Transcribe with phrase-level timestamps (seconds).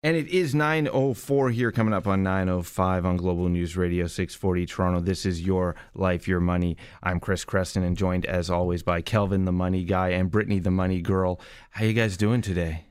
[0.00, 5.00] And it is 9.04 here, coming up on 9.05 on Global News Radio 640 Toronto.
[5.00, 6.76] This is Your Life, Your Money.
[7.02, 10.70] I'm Chris Creston and joined as always by Kelvin, the money guy, and Brittany, the
[10.70, 11.40] money girl.
[11.70, 12.84] How you guys doing today?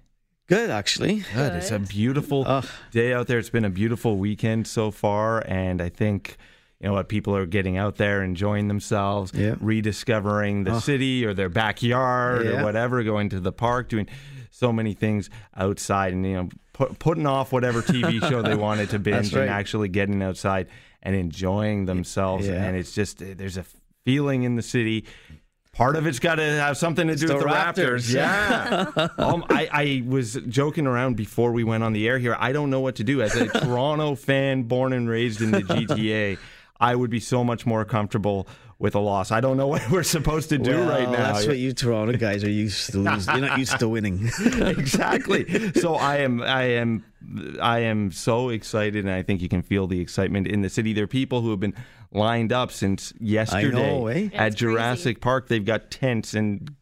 [0.49, 1.23] Good, actually.
[1.33, 1.53] Good.
[1.53, 2.65] It's a beautiful Ugh.
[2.91, 3.39] day out there.
[3.39, 5.41] It's been a beautiful weekend so far.
[5.47, 6.35] And I think,
[6.81, 9.55] you know what, people are getting out there, enjoying themselves, Yeah.
[9.61, 10.81] rediscovering the Ugh.
[10.83, 14.07] city or their backyard or whatever, going to the park, doing
[14.51, 18.91] so many things outside and, you know, put, putting off whatever TV show they wanted
[18.91, 20.67] to binge That's and actually getting outside
[21.01, 22.47] and enjoying themselves.
[22.47, 22.63] Yeah.
[22.63, 23.65] And it's just, there's a
[24.05, 25.05] feeling in the city.
[25.73, 28.13] Part of it's got to have something to do the with the Raptors.
[28.13, 28.13] Raptors.
[28.13, 29.07] Yeah.
[29.17, 32.35] um, I, I was joking around before we went on the air here.
[32.39, 33.21] I don't know what to do.
[33.21, 36.37] As a Toronto fan born and raised in the GTA,
[36.79, 38.47] I would be so much more comfortable
[38.79, 39.31] with a loss.
[39.31, 41.33] I don't know what we're supposed to do Well, right now.
[41.33, 42.99] That's what you Toronto guys are used to.
[42.99, 43.27] Lose.
[43.27, 44.29] You're not used to winning.
[44.43, 45.71] exactly.
[45.73, 47.03] So I am I am
[47.61, 50.93] I am so excited and I think you can feel the excitement in the city.
[50.93, 51.75] There are people who have been
[52.11, 54.37] lined up since yesterday eh?
[54.37, 55.47] At it's Jurassic Park.
[55.47, 56.75] They've got tents and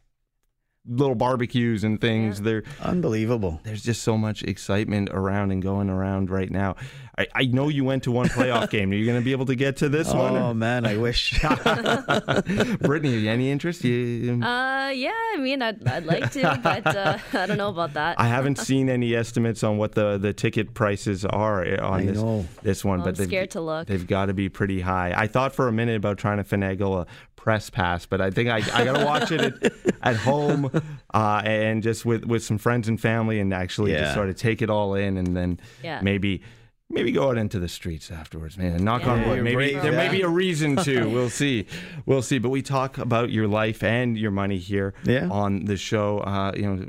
[0.88, 2.40] little barbecues and things.
[2.40, 2.44] Yeah.
[2.46, 3.60] They're Unbelievable.
[3.64, 6.76] there's just so much excitement around and going around right now.
[7.18, 8.92] I, I know you went to one playoff game.
[8.92, 10.60] Are you going to be able to get to this Oh one?
[10.60, 11.40] man, I wish.
[12.82, 13.84] Brittany, any interest?
[13.84, 17.94] You, Uh, yeah, I mean, I'd, I'd like to, but uh, I don't know about
[17.94, 18.20] that.
[18.20, 22.18] I haven't seen any estimates on what the, the ticket prices are on I this
[22.22, 22.46] know.
[22.64, 23.88] this one, Well, but I'm they've, scared to look.
[23.88, 25.14] they've got to be pretty high.
[25.16, 27.08] I thought for a minute about trying to finagle a
[27.46, 30.66] press pass, but I think I, I got to watch it at, at home
[31.14, 34.64] uh, and just with, with some friends and family and actually just sort of take
[34.64, 36.02] it all in and then Yeah.
[36.02, 36.42] maybe.
[36.90, 38.84] Maybe go out into the streets afterwards, man.
[38.84, 39.12] Knock Yeah.
[39.14, 39.44] on wood.
[39.44, 41.06] Maybe brave, there may be a reason to.
[41.10, 41.66] We'll see.
[42.06, 42.38] We'll see.
[42.40, 45.28] But we talk about your life and your money here Yeah.
[45.30, 46.20] on the show.
[46.20, 46.88] Uh, you know,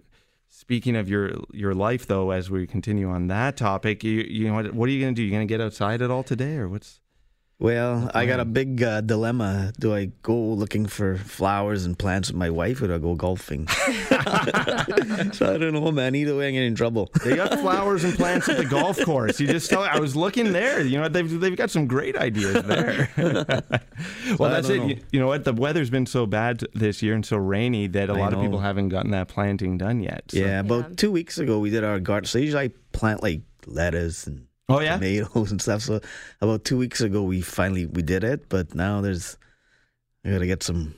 [0.48, 4.54] speaking of your your life, though, as we continue on that topic, you you know
[4.54, 4.74] what?
[4.74, 5.22] What are you going to do?
[5.24, 7.00] You going to get outside at all today, or what's?
[7.58, 9.72] Well, I got a big uh, dilemma.
[9.80, 13.14] Do I go looking for flowers and plants with my wife, or do I go
[13.14, 13.66] golfing?
[13.68, 16.14] so I don't know, man.
[16.14, 17.10] Either way, I'm getting in trouble.
[17.24, 19.40] They got flowers and plants at the golf course.
[19.40, 19.82] You just tell.
[19.82, 20.82] I was looking there.
[20.82, 23.08] You know, they've they've got some great ideas there.
[24.38, 24.76] well, that's it.
[24.78, 24.86] know.
[24.88, 25.44] You, you know what?
[25.44, 28.40] The weather's been so bad this year and so rainy that a I lot of
[28.42, 30.24] people haven't gotten that planting done yet.
[30.28, 30.94] so- Yeah, about Yeah.
[30.96, 32.26] two weeks ago we did our garden.
[32.26, 34.94] So usually I plant like lettuce and Oh yeah.
[34.94, 35.82] tomatoes and stuff.
[35.82, 36.00] So
[36.40, 39.36] about two weeks ago we finally we did it, but now there's
[40.24, 40.94] I gotta get some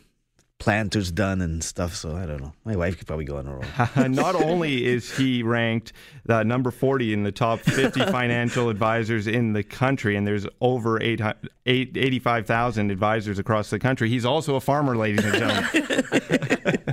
[0.59, 1.95] planters done and stuff.
[1.95, 2.53] So I don't know.
[2.65, 3.61] My wife could probably go on her
[3.97, 4.12] own.
[4.12, 5.93] Not only is he ranked
[6.29, 11.00] uh, number 40 in the top 50 financial advisors in the country, and there's over
[11.00, 11.21] 8,
[11.67, 16.85] 8, 85,000 advisors across the country, he's also a farmer, ladies and gentlemen.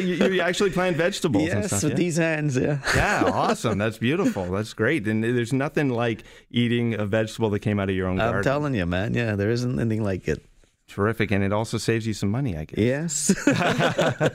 [0.00, 1.82] So you, you actually plant vegetables and yes, stuff.
[1.82, 1.96] with yeah?
[1.96, 2.78] these hands, yeah.
[2.94, 3.78] yeah, awesome.
[3.78, 4.44] That's beautiful.
[4.46, 5.06] That's great.
[5.06, 8.36] And there's nothing like eating a vegetable that came out of your own garden.
[8.38, 9.14] I'm telling you, man.
[9.14, 10.44] Yeah, there isn't anything like it.
[10.88, 11.30] Terrific.
[11.30, 12.78] And it also saves you some money, I guess.
[12.78, 13.34] Yes.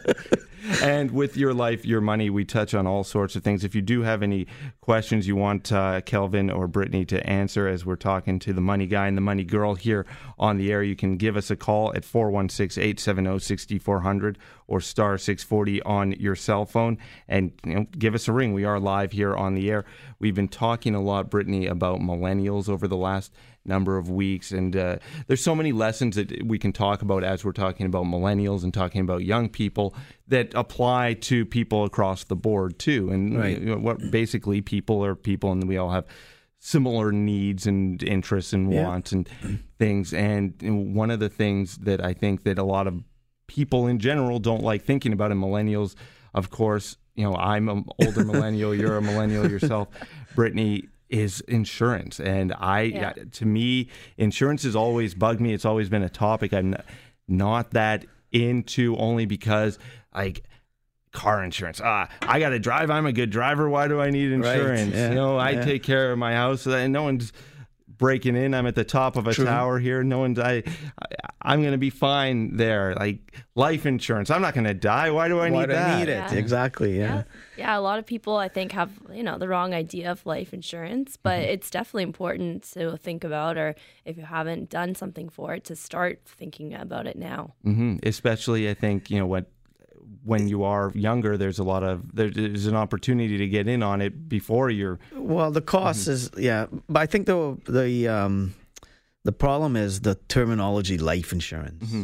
[0.81, 3.63] and with your life, your money, we touch on all sorts of things.
[3.63, 4.47] If you do have any
[4.81, 8.87] questions you want uh, Kelvin or Brittany to answer as we're talking to the money
[8.87, 10.05] guy and the money girl here
[10.39, 14.37] on the air, you can give us a call at 416 870 6400
[14.67, 16.97] or star 640 on your cell phone
[17.27, 18.53] and you know, give us a ring.
[18.53, 19.85] We are live here on the air.
[20.19, 23.31] We've been talking a lot, Brittany, about millennials over the last
[23.65, 24.51] number of weeks.
[24.51, 24.97] And uh,
[25.27, 28.73] there's so many lessons that we can talk about as we're talking about millennials and
[28.73, 29.95] talking about young people
[30.27, 33.09] that apply to people across the board too.
[33.09, 33.59] And Right.
[33.59, 36.05] you know, what basically people are people, and we all have
[36.59, 38.83] similar needs and interests and Yeah.
[38.83, 39.29] wants and
[39.77, 40.13] things.
[40.13, 40.53] And
[40.95, 43.03] one of the things that I think that a lot of
[43.47, 45.95] people in general don't like thinking about, and millennials,
[46.33, 49.89] of course, you know, I'm an older millennial, you're a millennial yourself,
[50.35, 53.13] Brittany is insurance and i Yeah.
[53.33, 56.85] to me insurance has always bugged me it's always been a topic i'm not,
[57.27, 58.05] not that
[58.35, 59.79] into only because
[60.13, 60.43] like
[61.11, 61.79] car insurance.
[61.81, 64.93] Ah i gotta drive i'm a good driver why do i need Right, insurance?
[64.93, 65.63] Yeah, you know i yeah.
[65.63, 67.31] take care of my house and no one's
[67.97, 69.45] breaking in i'm at the top of a True.
[69.45, 71.05] tower here no one's i, I
[71.41, 75.49] i'm gonna be fine there like life insurance i'm not gonna die why do i
[75.49, 76.31] Why need do that I need it?
[76.31, 76.33] Yeah.
[76.33, 76.97] Exactly.
[76.99, 77.15] Yeah.
[77.15, 77.23] yeah.
[77.57, 80.53] yeah, a lot of people I think have you know the wrong idea of life
[80.53, 81.53] insurance, but Mm-hmm.
[81.53, 85.75] it's definitely important to think about, or if you haven't done something for it, to
[85.75, 87.53] start thinking about it now.
[87.63, 89.45] hmm Especially, I think you know what
[90.23, 94.01] when you are younger, there's a lot of there's an opportunity to get in on
[94.01, 94.99] it before you're.
[95.13, 96.11] Well, the cost Mm-hmm.
[96.11, 98.55] is yeah, but I think the the um
[99.23, 101.83] the problem is the terminology life insurance.
[101.85, 102.03] Mm-hmm.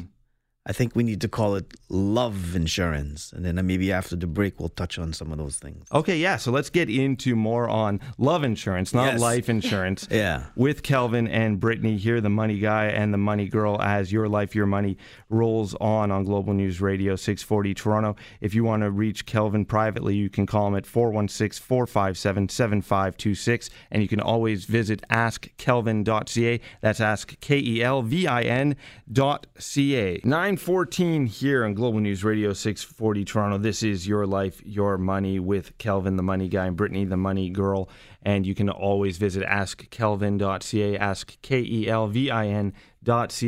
[0.63, 3.33] I think we need to call it love insurance.
[3.33, 5.87] And then maybe after the break, we'll touch on some of those things.
[5.91, 6.37] Okay, yeah.
[6.37, 9.19] So let's get into more on love insurance, not Yes.
[9.19, 10.07] life insurance.
[10.11, 10.43] Yeah.
[10.55, 14.53] With Kelvin and Brittany here, the money guy and the money girl, as your life,
[14.53, 14.97] your money
[15.29, 18.15] rolls on on Global News Radio 640 Toronto.
[18.39, 23.71] If you want to reach Kelvin privately, you can call him at 416 457 7526.
[23.89, 26.59] And you can always visit askkelvin.ca.
[26.81, 28.75] That's ask K E L V I N
[29.11, 30.19] dot C A.
[30.51, 33.57] 914 here on Global News Radio 640 Toronto.
[33.57, 37.49] This is Your Life, Your Money with Kelvin, the money guy, and Brittany, the money
[37.49, 37.87] girl.
[38.21, 43.41] And you can always visit askkelvin.ca, ask K L V I N dot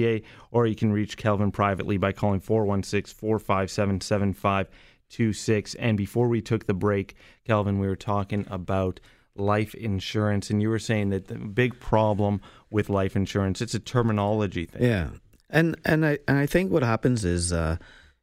[0.52, 5.76] or you can reach Kelvin privately by calling 416 457 7526.
[5.76, 9.02] And before we took the break, Kelvin, we were talking about
[9.36, 12.40] life insurance, and you were saying that the big problem
[12.70, 14.84] with life insurance, it's a terminology thing.
[14.84, 15.10] Yeah.
[15.54, 17.78] And and I and I think what happens is uh,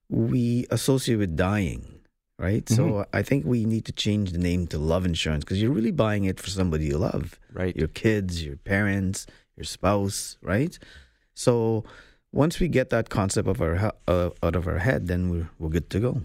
[0.09, 2.01] we associate with dying,
[2.39, 2.69] right?
[2.69, 5.93] So I think we need to change the name to love insurance because you're really
[5.93, 7.75] buying it for somebody you love, Right.
[7.77, 10.77] Your kids, your parents, your spouse, right?
[11.35, 11.85] So
[12.33, 15.71] once we get that concept of our uh, out of our head, then we're we're
[15.71, 16.23] good to go,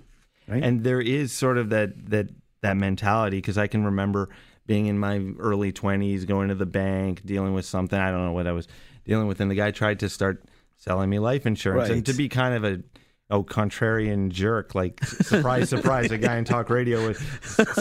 [0.47, 0.63] right?
[0.63, 2.29] and there is sort of that that
[2.61, 4.29] that mentality because I can remember
[4.65, 8.31] being in my early 20s going to the bank dealing with something I don't know
[8.31, 8.67] what I was
[9.05, 10.43] dealing with and the guy tried to start
[10.77, 11.89] selling me life insurance.
[11.89, 12.83] And to be kind of a
[13.31, 17.17] oh contrarian jerk like surprise surprise a guy in talk radio was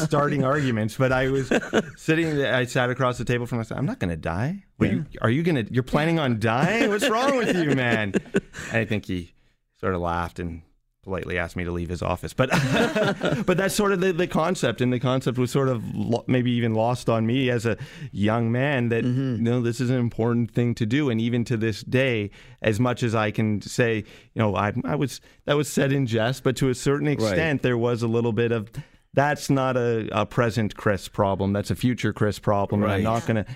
[0.05, 0.97] starting arguments.
[0.97, 1.53] But I was
[1.97, 4.65] sitting there, I sat across the table from myself I'm not going to die.
[4.77, 6.89] What, you, are you going to you're planning on dying?
[6.89, 8.15] What's wrong with you man?
[8.15, 9.35] And I think he
[9.81, 10.63] sort of laughed and
[11.05, 12.33] politely asked me to leave his office.
[12.33, 12.51] But
[13.47, 16.51] but that's sort of the, the concept, and the concept was sort of lo- maybe
[16.53, 17.77] even lost on me as a
[18.13, 19.37] young man that Mm-hmm.
[19.37, 22.31] you know this is an important thing to do, and even to this day,
[22.63, 24.05] as much as I can say, you
[24.43, 27.79] know, I, I was that was said in jest, but to a certain extent, there
[27.79, 28.71] was a little bit of.
[29.13, 31.53] That's not a, a present Chris problem.
[31.53, 32.83] That's a future Chris problem.
[32.83, 33.47] And I'm not gonna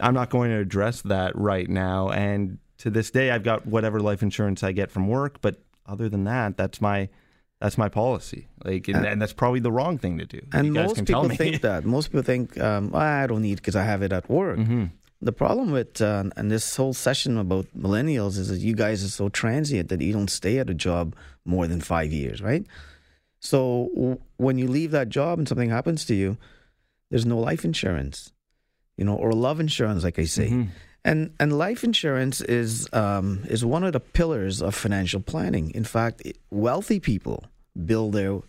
[0.00, 2.08] I'm not going to address that right now.
[2.10, 6.08] And to this day, I've got whatever life insurance I get from work, but other
[6.08, 7.08] than that, that's my
[7.60, 8.48] that's my policy.
[8.64, 10.40] Like, and, and that's probably the wrong thing to do.
[10.52, 11.36] And you guys most can people tell me.
[11.36, 11.84] think that.
[11.96, 14.58] Most people think, um, "Ah, I don't need because I have it at work.
[14.58, 14.86] Mm-hmm.
[15.22, 19.08] The problem with uh, and this whole session about millennials is that you guys are
[19.08, 21.14] so transient that you don't stay at a job
[21.46, 22.66] more than five years, right?
[23.40, 26.36] So w- when you leave that job and something happens to you,
[27.10, 28.32] there's no life insurance,
[28.98, 30.48] you know, or love insurance, like I say.
[30.48, 30.70] Mm-hmm.
[31.04, 35.70] And and life insurance is um, is one of the pillars of financial planning.
[35.72, 37.44] In fact, wealthy people
[37.84, 38.40] build their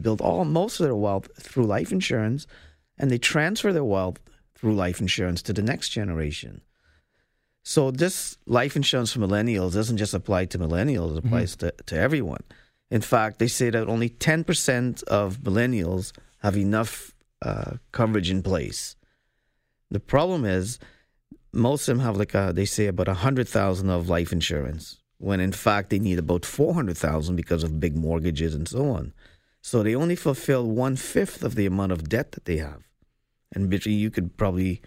[0.00, 2.46] build all most of their wealth through life insurance,
[2.96, 4.18] and they transfer their wealth
[4.54, 6.62] through life insurance to the next generation.
[7.62, 11.98] So this life insurance for millennials doesn't just apply to millennials; it applies to, to
[11.98, 12.42] everyone.
[12.90, 18.42] In fact, they say that only ten percent of millennials have enough uh, coverage in
[18.42, 18.96] place.
[19.90, 20.78] The problem is
[21.52, 25.00] most of them have like a, they say about a hundred thousand of life insurance,
[25.18, 28.90] when in fact they need about four hundred thousand because of big mortgages and so
[28.90, 29.12] on.
[29.60, 32.82] So they only fulfill one fifth of the amount of debt that they have.
[33.52, 34.82] And Bitchy, you could probably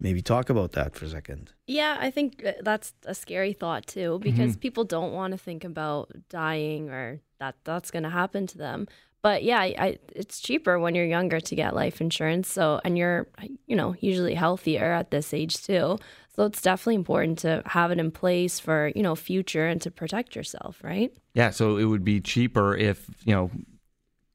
[0.00, 1.52] maybe talk about that for a second.
[1.66, 5.64] Yeah, I think uh, that's a scary thought too because people don't want to think
[5.64, 8.88] about dying or that that's going to happen to them.
[9.22, 12.50] But yeah, I, I, it's cheaper when you're younger to get life insurance.
[12.50, 13.28] So, and you're,
[13.66, 15.98] you know, usually healthier at this age too.
[16.34, 19.90] So it's definitely important to have it in place for, you know, future and to
[19.90, 21.12] protect yourself, right?
[21.34, 23.50] Yeah, so it would be cheaper if you know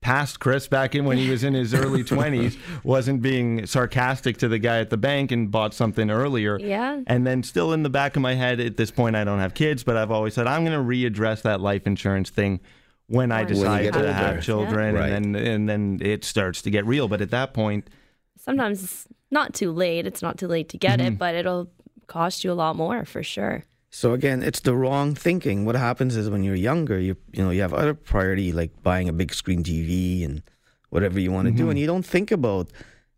[0.01, 4.47] past Chris back in when he was in his early 20s wasn't being sarcastic to
[4.47, 6.59] the guy at the bank and bought something earlier.
[6.59, 7.01] Yeah.
[7.07, 9.55] And then still in the back of my head at this point I don't have
[9.55, 12.59] kids, but I've always said I'm going to readdress that life insurance thing
[13.07, 14.13] when I decide get to older.
[14.13, 15.05] have children Yeah.
[15.05, 17.89] and then and then it starts to get real, but at that point
[18.37, 20.05] Sometimes it's not too late.
[20.05, 21.15] It's not too late to get it, mm-hmm.
[21.15, 21.71] but it'll
[22.05, 23.63] cost you a lot more for sure.
[23.89, 25.65] So again, it's the wrong thinking.
[25.65, 29.09] What happens is when you're younger, you you know you have other priority like buying
[29.09, 30.43] a big screen TV and
[30.89, 31.71] whatever you want to do, mm-hmm.
[31.71, 32.69] and you don't think about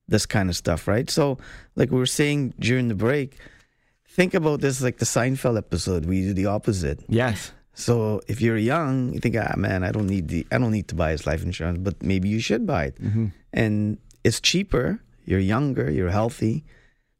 [0.07, 1.09] this kind of stuff, right?
[1.09, 1.37] So
[1.75, 3.37] like we were saying during the break,
[4.07, 6.05] think about this like the Seinfeld episode.
[6.05, 7.03] We do the opposite.
[7.09, 7.51] yes.
[7.77, 10.87] So if you're young, you think, ah man, I don't need the I don't need
[10.89, 12.97] to buy his life insurance, but maybe you should buy it,
[13.53, 14.99] and it's cheaper.
[15.29, 16.63] You're younger, you're healthy,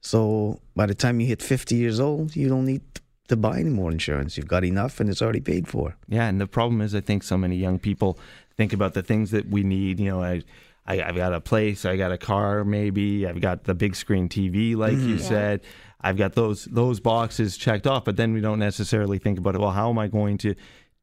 [0.02, 2.82] so by the time you hit 50 years old, you don't need
[3.28, 4.38] to buy any more insurance.
[4.38, 5.96] You've got enough, and it's already paid for.
[6.08, 8.18] Yeah, and the problem is, I think so many young people
[8.56, 10.00] think about the things that we need.
[10.00, 10.42] You know, I,
[10.88, 14.28] I I've got a place, I got a car, maybe I've got the big screen
[14.30, 15.62] TV, like you said.
[16.08, 19.62] I've got those those boxes checked off, but then we don't necessarily think about it.
[19.62, 20.56] Well, how am I going to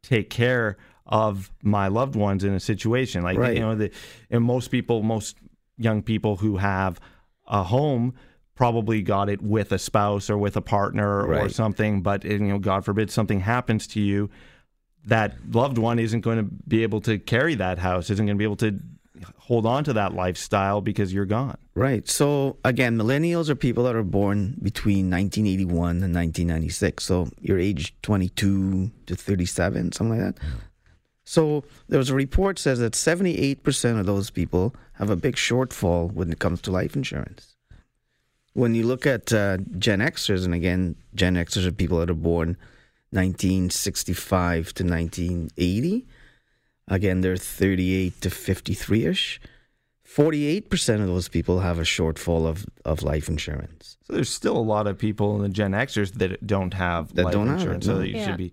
[0.02, 3.54] take care of my loved ones in a situation like Right.
[3.56, 3.90] you know the
[4.30, 5.36] and most people most
[5.76, 6.98] young people who have
[7.46, 8.14] a home
[8.54, 12.58] probably got it with a spouse or with a partner or something but you know
[12.58, 14.30] god forbid something happens to you
[15.04, 18.38] that loved one isn't going to be able to carry that house isn't going to
[18.38, 18.78] be able to
[19.36, 22.08] hold on to that lifestyle because you're gone Right.
[22.08, 27.04] So again, millennials are people that are born between 1981 and 1996.
[27.04, 30.44] So you're age 22 to 37, something like that.
[31.24, 36.12] So there was a report says that 78% of those people have a big shortfall
[36.12, 37.56] when it comes to life insurance.
[38.52, 42.14] When you look at uh, Gen Xers, and again, Gen Xers are people that are
[42.14, 42.56] born
[43.10, 46.06] 1965 to 1980.
[46.88, 49.40] Again, they're 38 to 53 ish.
[50.06, 53.96] 48% of those people have a shortfall of, of life insurance.
[54.02, 57.24] So there's still a lot of people in the Gen Xers that don't have That
[57.24, 57.86] life don't have it, insurance.
[57.86, 57.94] no.
[57.94, 58.26] So you Yeah.
[58.26, 58.52] should be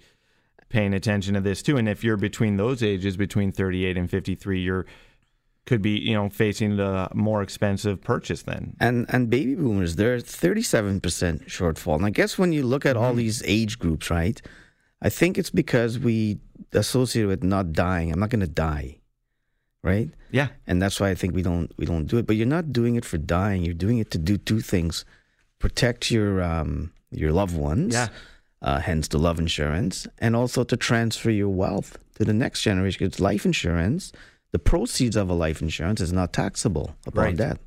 [0.70, 1.78] paying attention to this too.
[1.78, 4.86] And if you're between those ages, between 38 and 53, you're
[5.68, 8.76] could be you know facing a more expensive purchase then.
[8.80, 11.02] And and baby boomers, they're 37%
[11.46, 11.96] shortfall.
[11.96, 13.18] And I guess when you look at all mm-hmm.
[13.20, 14.42] these age groups, right,
[15.04, 16.40] I think it's because we
[16.80, 18.12] associate it with not dying.
[18.12, 18.98] I'm not going to die,
[19.84, 20.10] right?
[20.32, 22.26] Yeah, And that's why I think we don't we don't do it.
[22.26, 23.64] But you're not doing it for dying.
[23.66, 25.04] You're doing it to do two things:
[25.60, 28.08] protect your um, your loved ones, Yeah.
[28.62, 32.98] uh, hence the love insurance, and also to transfer your wealth to the next generation.
[33.06, 34.14] Because life insurance,
[34.52, 37.36] the proceeds of a life insurance is not taxable upon Right.
[37.38, 37.60] death.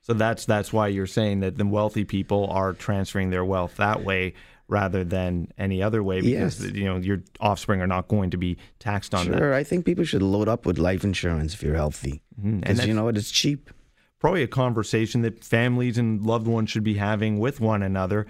[0.00, 4.02] So that's that's why you're saying that the wealthy people are transferring their wealth that
[4.02, 4.34] way
[4.68, 6.74] rather than any other way because Yes.
[6.74, 9.38] you know your offspring are not going to be taxed on that.
[9.38, 12.44] Sure, I think people should load up with life insurance if you're healthy, Mhm.
[12.44, 13.70] And because you know what, it's cheap.
[14.18, 18.24] probably a conversation that families and loved ones should be having with one another.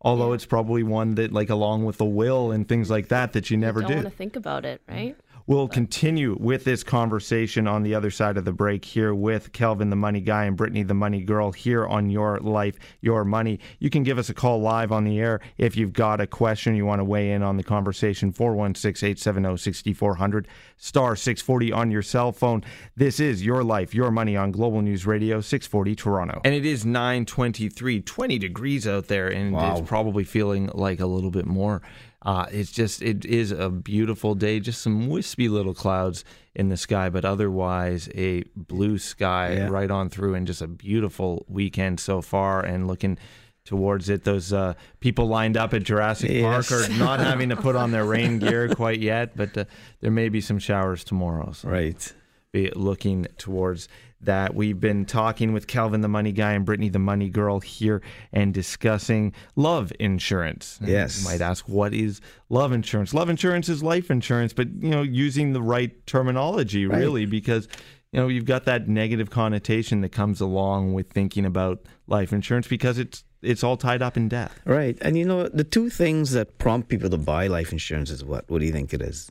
[0.00, 3.50] Although it's probably one that, like, along with the will and things like that, that
[3.50, 3.96] you never don't did.
[3.96, 5.16] want to think about it, right?
[5.48, 9.90] We'll continue with this conversation on the other side of the break here with Kelvin,
[9.90, 13.60] the money guy, and Brittany, the money girl, here on Your Life, Your Money.
[13.78, 16.74] You can give us a call live on the air if you've got a question
[16.74, 18.32] you want to weigh in on the conversation.
[18.32, 20.48] 416 870 6400,
[20.78, 22.64] star 640 on your cell phone.
[22.96, 26.40] This is Your Life, Your Money on Global News Radio, 640 Toronto.
[26.44, 29.76] And it is 923, 20 degrees out there, and Wow.
[29.78, 31.82] it's probably feeling like a little bit more.
[32.22, 34.58] Uh, it's just it is a beautiful day.
[34.60, 39.68] Just some wispy little clouds in the sky, but otherwise a blue sky Yeah.
[39.68, 42.60] right on through, and just a beautiful weekend so far.
[42.64, 43.18] And looking
[43.64, 46.68] towards it, those uh, people lined up at Jurassic Yes.
[46.68, 49.64] Park are not having to put on their rain gear quite yet, but uh,
[50.00, 51.52] there may be some showers tomorrow.
[51.52, 52.12] So Right.
[52.52, 53.88] be looking towards
[54.20, 54.54] that.
[54.54, 58.52] We've been talking with Kelvin, the money guy, and Brittany, the money girl, here and
[58.54, 60.78] discussing love insurance.
[60.80, 61.22] And Yes.
[61.22, 63.12] You might ask, what is love insurance?
[63.14, 66.98] Love insurance is life insurance, but, you know, using the right terminology, Right.
[66.98, 67.68] really, because,
[68.12, 72.66] you know, you've got that negative connotation that comes along with thinking about life insurance
[72.68, 74.58] because it's it's all tied up in death.
[74.64, 74.96] Right.
[75.02, 78.50] And you know, the two things that prompt people to buy life insurance is what?
[78.50, 79.30] What do you think it is?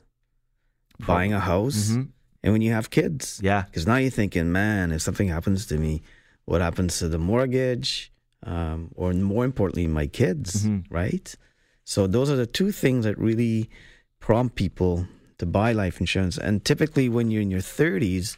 [1.06, 2.08] Buying a house Mhm.
[2.46, 3.40] And when you have kids.
[3.42, 3.62] Yeah.
[3.66, 6.02] Because now you're thinking, man, if something happens to me,
[6.44, 8.12] what happens to the mortgage?
[8.44, 10.84] Um, or more importantly, my kids, Mhm.
[10.88, 11.34] right?
[11.84, 13.68] So those are the two things that really
[14.20, 16.38] prompt people to buy life insurance.
[16.38, 18.36] And typically, when you're in your 30s,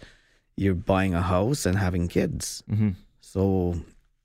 [0.56, 2.62] you're buying a house and having kids.
[2.66, 3.76] hmm So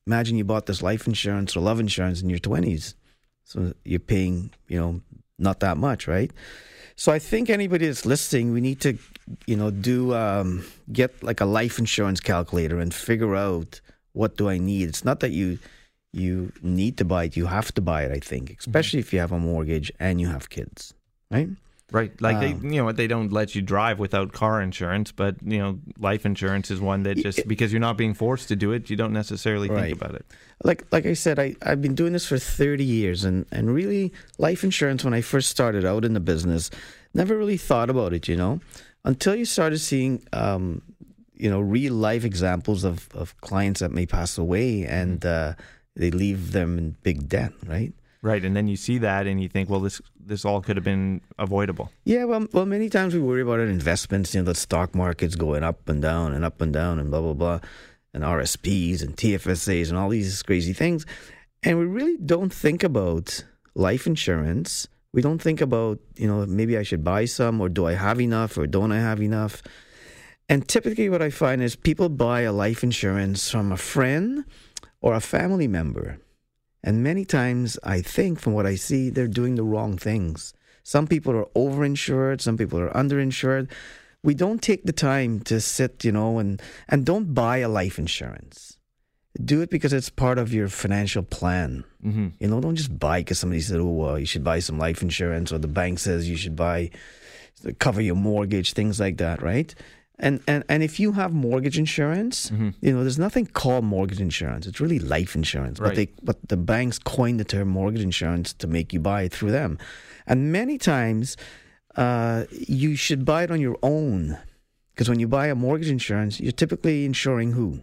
[0.08, 2.96] imagine you bought this life insurance or love insurance in your 20s.
[3.44, 5.02] So you're paying, you know,
[5.38, 6.32] not that much, right?
[6.96, 8.98] So I think anybody that's listening, we need to,
[9.48, 13.82] you know, do um, get like a life insurance calculator and figure out
[14.14, 14.90] what do I need.
[14.90, 15.60] It's not that you
[16.12, 18.12] you need to buy it; you have to buy it.
[18.12, 20.94] I think, especially if you have a mortgage and you have kids,
[21.32, 21.50] right?
[21.94, 22.12] Right.
[22.20, 25.60] Like Um, they, you know, they don't let you drive without car insurance, but you
[25.60, 28.90] know, life insurance is one that just because you're not being forced to do it,
[28.90, 29.90] you don't necessarily Right.
[29.92, 30.26] think about it.
[30.64, 34.12] like like I said, I, I've been doing this for 30 years and, and really
[34.40, 36.72] life insurance when I first started out in the business,
[37.14, 38.60] never really thought about it, you know,
[39.06, 40.82] until you started seeing um,
[41.36, 45.54] you know, real life examples of, of clients that may pass away and uh,
[45.96, 47.94] they leave them in big debt, right?
[48.24, 48.46] Right.
[48.46, 51.20] And then you see that and you think, well, this this all could have been
[51.38, 51.92] avoidable.
[52.06, 54.34] Yeah, well, well, many times we worry about our investments.
[54.34, 57.20] You know, the stock market's going up and down and up and down and blah
[57.20, 57.60] blah blah,
[58.14, 61.06] and RSPs and TFSAs and all these crazy things,
[61.64, 63.44] and we really don't think about
[63.76, 64.88] life insurance.
[65.12, 68.22] We don't think about you know maybe I should buy some or do I have
[68.22, 69.62] enough or don't I have enough.
[70.48, 74.46] And typically, what I find is people buy a life insurance from a friend
[75.02, 76.20] or a family member.
[76.84, 80.54] And many times, I think from what I see, they're doing the wrong things.
[80.84, 83.72] Some people are overinsured, some people are underinsured.
[84.22, 87.98] We don't take the time to sit, you know, and and don't buy a life
[87.98, 88.78] insurance.
[89.44, 91.84] Do it because it's part of your financial plan.
[92.06, 92.28] Mm-hmm.
[92.40, 95.02] You know, don't just buy because somebody said, "Oh, well, you should buy some life
[95.02, 96.92] insurance," or the bank says you should buy
[97.80, 99.74] cover your mortgage, things like that, right?
[100.20, 102.70] And and and if you have mortgage insurance, Mm-hmm.
[102.82, 104.68] you know, there's nothing called mortgage insurance.
[104.68, 105.80] It's really life insurance.
[105.80, 109.34] But they but the banks coined the term mortgage insurance to make you buy it
[109.34, 109.78] through them.
[110.28, 111.36] And many times,
[111.96, 114.38] uh, you should buy it on your own.
[114.94, 117.82] Because when you buy a mortgage insurance, you're typically insuring who?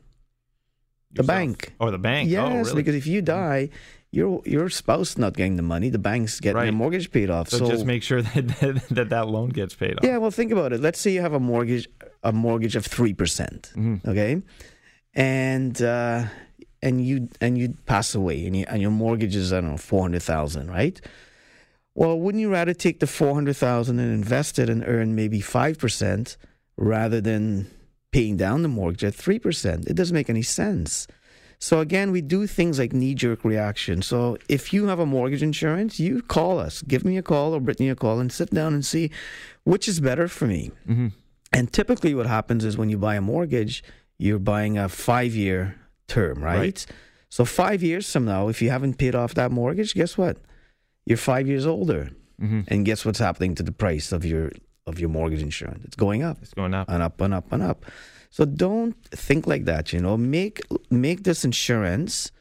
[1.13, 1.27] The Yourself.
[1.27, 1.75] bank.
[1.81, 2.31] Or the bank.
[2.31, 2.75] Yes, oh, really?
[2.75, 3.71] because if you die,
[4.13, 6.65] your your spouse not getting the money, the bank's getting Right.
[6.67, 7.49] their mortgage paid off.
[7.49, 10.05] so, just make sure that that, that loan gets paid off.
[10.05, 10.81] Yeah, well, think about it.
[10.81, 11.89] Let's say you have a mortgage,
[12.23, 13.73] a mortgage of three percent.
[13.77, 14.07] Mhm.
[14.07, 14.43] Okay,
[15.15, 16.25] and uh,
[16.83, 19.77] and you and you pass away, and, you, and your mortgage is I don't know
[19.77, 21.01] four hundred thousand, right?
[21.95, 25.41] Well, wouldn't you rather take the four hundred thousand and invest it and earn maybe
[25.41, 26.37] five percent
[26.77, 27.67] rather than
[28.13, 29.87] paying down the mortgage at three percent?
[29.89, 31.07] It doesn't make any sense.
[31.63, 34.01] So again, we do things like knee-jerk reaction.
[34.01, 37.61] So if you have a mortgage insurance, you call us, give me a call or
[37.61, 39.11] Brittany a call, and sit down and see
[39.65, 40.71] which is better for me.
[40.89, 41.09] Mm-hmm.
[41.53, 43.83] And typically, what happens is when you buy a mortgage,
[44.19, 45.77] you're buying a five-year
[46.09, 46.59] term, right?
[46.59, 46.87] Right.
[47.29, 50.37] So five years from now, if you haven't paid off that mortgage, guess what?
[51.07, 52.61] You're five years older, Mm-hmm.
[52.69, 54.51] and guess what's happening to the price of your
[54.87, 55.85] of your mortgage insurance?
[55.85, 56.89] It's going up It's going up.
[56.89, 57.85] and up and up and up.
[58.31, 59.93] So don't think like that.
[59.93, 62.33] You know, make make this insurance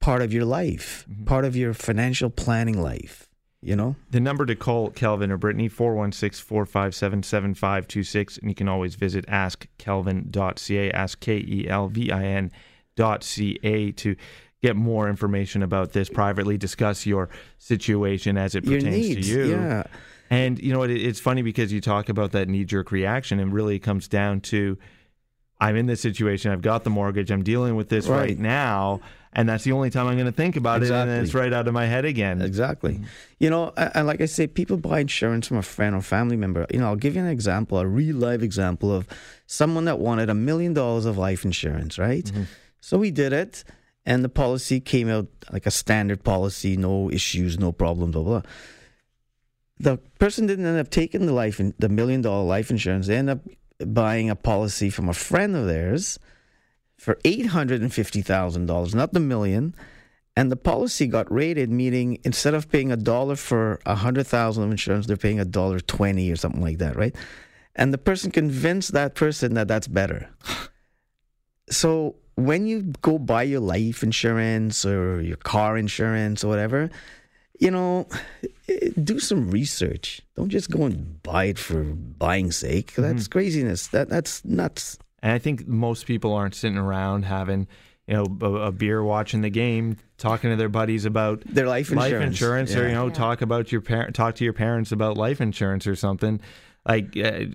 [0.00, 1.24] part of your life, Mm-hmm.
[1.24, 3.25] part of your financial planning life.
[3.66, 8.38] You know, The number to call Kelvin or Brittany, 416-457-7526.
[8.38, 12.52] And you can always visit askkelvin.ca, ask K-E-L-V-I-N
[12.96, 14.16] dot C-A to
[14.62, 19.28] get more information about this privately, discuss your situation as it your pertains needs.
[19.28, 19.50] to you.
[19.50, 19.82] Yeah,
[20.30, 20.90] And you know what?
[20.90, 24.08] It, it's funny because you talk about that knee jerk reaction, and really it comes
[24.08, 24.78] down to
[25.60, 26.52] I'm in this situation.
[26.52, 27.30] I've got the mortgage.
[27.30, 28.38] I'm dealing with this right, Right.
[28.38, 29.00] now,
[29.32, 31.52] and that's the only time I'm going to think about it, and then it's right
[31.52, 32.40] out of my head again.
[32.40, 33.00] exactly.
[33.38, 36.66] You know, and like I say, people buy insurance from a friend or family member.
[36.72, 39.06] You know, I'll give you an example, a real life example of
[39.46, 42.24] someone that wanted a million dollars of life insurance, right?
[42.24, 42.44] Mm-hmm.
[42.80, 43.64] So we did it,
[44.04, 48.42] and the policy came out like a standard policy, no issues, no problems, blah blah.
[49.78, 53.06] The person didn't end up taking the life, in, the million dollar life insurance.
[53.06, 56.18] They ended up buying a policy from a friend of theirs
[56.98, 59.74] for eight hundred and fifty thousand dollars, not the million.
[60.38, 64.64] And the policy got rated, meaning instead of paying a dollar for a hundred thousand
[64.64, 67.14] of insurance, they're paying a dollar twenty or something like that, right?
[67.74, 70.28] And the person convinced that person that that's better.
[71.70, 76.90] So when you go buy your life insurance or your car insurance or whatever,
[77.58, 78.06] you know,
[79.02, 80.20] do some research.
[80.36, 82.94] Don't just go and buy it for buying sake.
[82.94, 83.32] That's mm-hmm.
[83.32, 83.88] craziness.
[83.88, 84.98] That that's nuts.
[85.26, 87.66] And I think most people aren't sitting around having,
[88.06, 91.90] you know, a, a beer watching the game, talking to their buddies about Their life
[91.90, 92.12] insurance.
[92.12, 93.12] life insurance, or you know, Yeah.
[93.12, 96.38] talk about your parent, talk to your parents about life insurance or something.
[96.86, 97.46] Like, uh,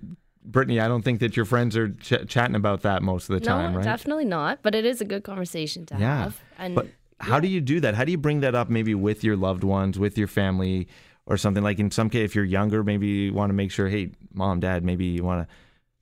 [0.44, 3.46] Brittany, I don't think that your friends are ch- chatting about that most of the
[3.46, 3.86] time, right?
[3.86, 4.60] definitely not.
[4.64, 6.24] But it is a good conversation to Yeah.
[6.24, 6.42] have.
[6.60, 6.88] And But
[7.22, 7.96] how do you do that?
[7.96, 10.90] How do you bring that up maybe with your loved ones, with your family,
[11.26, 11.64] or something?
[11.64, 14.60] Like in some case, if you're younger, maybe you want to make sure, hey, mom,
[14.60, 15.56] dad, maybe you want to.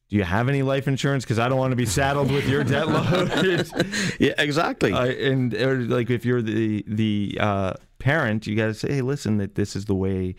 [0.10, 1.24] Do you have any life insurance?
[1.24, 3.70] Because I don't want to be saddled with your debt load.
[4.20, 4.92] Yeah, exactly.
[4.92, 9.02] uh, and or like if you're the the uh, parent, you got to say, hey,
[9.02, 10.36] listen, that this is the way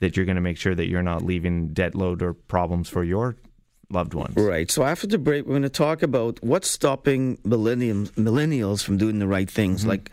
[0.00, 3.04] that you're going to make sure that you're not leaving debt load or problems for
[3.04, 3.36] your
[3.90, 4.36] loved ones.
[4.36, 4.70] Right.
[4.70, 9.18] So after the break, we're going to talk about what's stopping millenniums, millennials from doing
[9.18, 9.80] the right things.
[9.80, 9.90] Mm-hmm.
[9.90, 10.10] Like,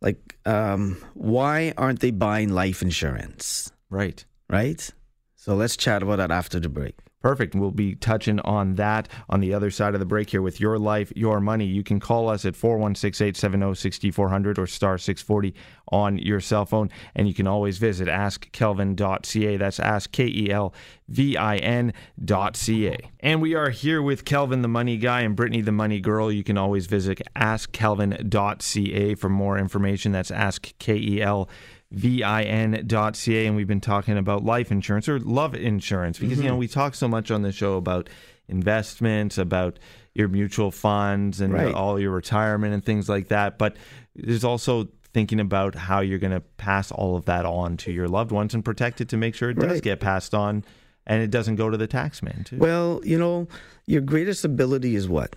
[0.00, 3.72] like, um, why aren't they buying life insurance?
[3.90, 4.24] Right.
[4.48, 4.88] Right.
[5.36, 6.96] So let's chat about that after the break.
[7.20, 7.56] Perfect.
[7.56, 10.78] We'll be touching on that on the other side of the break here with Your
[10.78, 11.66] Life, Your Money.
[11.66, 15.52] You can call us at 416 870 6400 or star 640
[15.90, 16.90] on your cell phone.
[17.16, 19.56] And you can always visit askkelvin.ca.
[19.56, 20.72] That's ask K E L
[21.08, 21.92] V I N
[22.24, 22.96] dot C A.
[23.18, 26.30] And we are here with Kelvin, the money guy, and Brittany, the money girl.
[26.30, 30.12] You can always visit askkelvin.ca for more information.
[30.12, 31.48] That's ask K E L
[31.90, 36.68] vin.ca and we've been talking about life insurance or love insurance because you know we
[36.68, 38.08] talk so much on the show about
[38.48, 39.78] investments about
[40.14, 41.74] your mutual funds and Right.
[41.74, 43.76] all your retirement and things like that but
[44.14, 48.08] there's also thinking about how you're going to pass all of that on to your
[48.08, 50.64] loved ones and protect it to make sure it does get passed on
[51.06, 53.48] and it doesn't go to the tax man too Well, you know,
[53.86, 55.34] your greatest ability is what?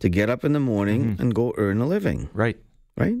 [0.00, 1.22] To get up in the morning Mm-hmm.
[1.22, 2.56] and go earn a living, right
[2.96, 3.16] right?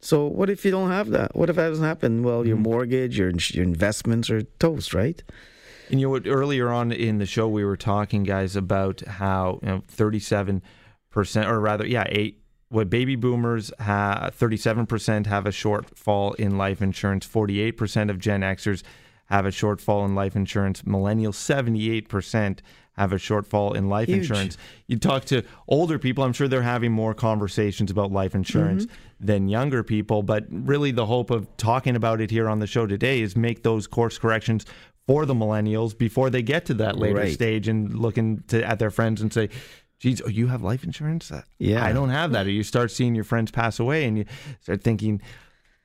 [0.00, 1.34] So what if you don't have that?
[1.34, 2.22] What if that doesn't happen?
[2.22, 2.62] Well, your Mhm.
[2.62, 5.22] mortgage, your your investments are toast, right?
[5.90, 6.26] And you know what?
[6.26, 10.62] Earlier on in the show, we were talking, guys, about how you know thirty-seven
[11.10, 12.42] percent, or rather, yeah, eight.
[12.70, 17.24] What baby boomers have, thirty-seven percent have a shortfall in life insurance.
[17.24, 18.82] Forty-eight percent of Gen Xers
[19.26, 20.82] have a shortfall in life insurance.
[20.82, 22.60] Millennials, seventy-eight percent
[22.98, 24.18] have a shortfall in life Huge.
[24.18, 24.58] insurance.
[24.86, 29.26] You talk to older people, I'm sure they're having more conversations about life insurance Mm-hmm.
[29.26, 30.22] than younger people.
[30.22, 33.62] But really, the hope of talking about it here on the show today is make
[33.62, 34.66] those course corrections
[35.06, 37.32] for the millennials before they get to that later Right.
[37.32, 39.48] stage and looking to, at their friends and say,
[40.00, 41.32] geez, oh, you have life insurance?
[41.32, 41.84] Uh, Yeah.
[41.84, 42.46] I don't have that.
[42.46, 44.24] Or you start seeing your friends pass away and you
[44.60, 45.20] start thinking,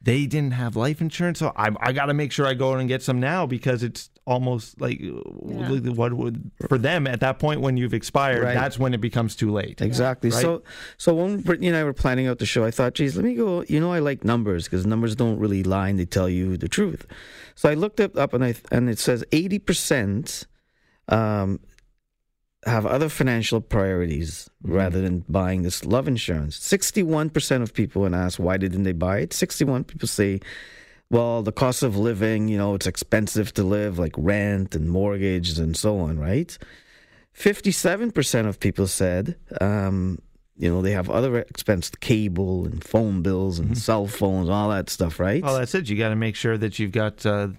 [0.03, 2.87] they didn't have life insurance, so I, I got to make sure I go and
[2.89, 7.77] get some now because it's almost like what would for them at that point when
[7.77, 8.43] you've expired.
[8.43, 8.53] Right.
[8.53, 9.81] That's when it becomes too late.
[9.81, 10.29] Exactly.
[10.29, 10.41] Right?
[10.41, 10.63] So,
[10.97, 13.33] so when Brittany and I were planning out the show, I thought, geez, let me
[13.33, 13.63] go.
[13.67, 16.67] You know, I like numbers because numbers don't really lie and they tell you the
[16.69, 17.05] truth.
[17.55, 20.47] So I looked it up and I and it says eighty percent
[21.07, 21.59] um,
[22.65, 24.76] have other financial priorities Mm-hmm.
[24.78, 26.56] rather than buying this love insurance.
[26.56, 30.39] Sixty-one percent of people, when asked why didn't they buy it, sixty-one people say.
[31.10, 35.60] Well, the cost of living, you know, it's expensive to live, like rent and mortgages
[35.60, 36.58] and so on, right?
[37.38, 40.17] 57% of people said, um,
[40.58, 44.89] you know, they have other expense, cable and phone bills and cell phones, all that
[44.89, 45.38] stuff, right?
[45.38, 45.45] Mm-hmm.
[45.47, 45.89] Well, that's it.
[45.89, 47.49] You got to make sure that you've got uh,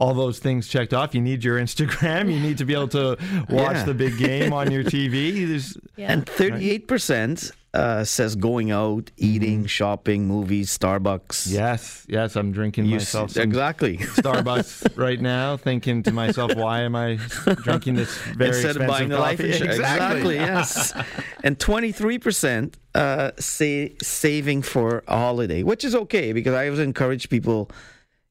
[0.00, 1.14] all those things checked off.
[1.14, 2.32] You need your Instagram.
[2.32, 3.16] You need to be able to
[3.50, 3.84] watch Yeah.
[3.84, 5.46] the big game on your TV.
[5.46, 6.10] There's, Yeah.
[6.12, 11.52] and 38% uh, says going out, eating, shopping, movies, Starbucks.
[11.52, 13.98] yes, yes, I'm drinking You myself s- some exactly.
[13.98, 17.18] Starbucks right now, thinking to myself, why am I
[17.62, 19.52] drinking this very Instead of buying the life coffee?
[19.52, 19.74] insurance.
[19.78, 20.92] Exactly, yes.
[21.44, 27.28] and 23% uh, say saving for a holiday, which is okay because I always encourage
[27.30, 27.70] people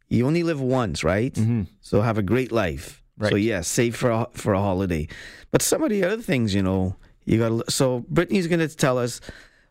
[0.10, 1.38] you only live once, right?
[1.82, 3.02] So have a great life.
[3.22, 3.42] So, Right.
[3.42, 5.08] yes, save for a, for a holiday.
[5.52, 6.96] But some of the other things, you know,
[7.26, 7.70] you got to.
[7.72, 9.20] So, Brittany's going to tell us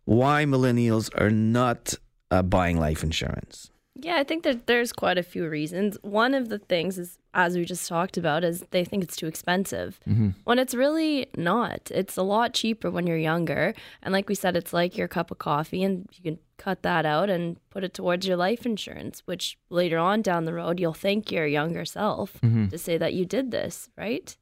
[0.05, 1.94] why millennials are not
[2.31, 3.70] uh, buying life insurance.
[4.01, 5.96] Yeah, I think that there's quite a few reasons.
[6.03, 9.27] One of the things is, as we just talked about, is they think it's too
[9.27, 9.98] expensive.
[10.44, 11.90] When it's really not.
[11.90, 13.74] It's a lot cheaper when you're younger.
[14.03, 17.07] And like we said, it's like your cup of coffee, and you can cut that
[17.07, 20.92] out and put it towards your life insurance, which later on down the road, you'll
[20.92, 24.37] thank your younger self to say that you did this, right?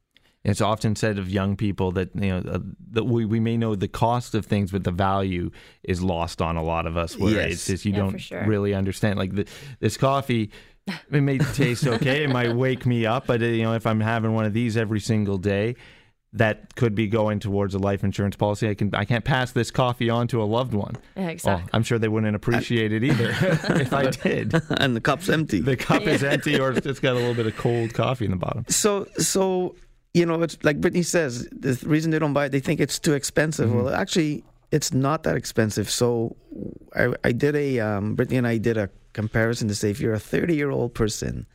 [0.44, 2.59] It's often said of young people that you know uh,
[2.92, 5.50] that we, we may know the cost of things, but the value
[5.83, 7.18] is lost on a lot of us.
[7.18, 7.52] Where Yes.
[7.52, 8.44] it's just you Yeah, don't sure.
[8.46, 9.18] really understand.
[9.18, 9.46] Like the,
[9.81, 10.52] this coffee,
[10.87, 13.98] it may taste okay, it might wake me up, but uh, you know if I'm
[14.00, 15.74] having one of these every single day,
[16.37, 18.68] that could be going towards a life insurance policy.
[18.68, 20.96] I can I can't pass this coffee on to a loved one.
[21.16, 21.70] Yeah, Oh, exactly.
[21.72, 23.31] I'm sure they wouldn't appreciate it either
[23.81, 24.55] if I did.
[24.79, 25.61] and the cup's empty.
[25.61, 28.37] The cup is empty, or it's got a little bit of cold coffee in the
[28.37, 28.64] bottom.
[28.68, 29.75] So, so
[30.14, 31.49] you know, it's like Brittany says.
[31.51, 33.72] The reason they don't buy it, they think it's too expensive.
[33.72, 35.90] Well, actually, it's not that expensive.
[35.90, 36.37] So,
[36.94, 40.12] I, I did a um, Brittany and I did a comparison to say if you're
[40.12, 41.46] a 30 year old person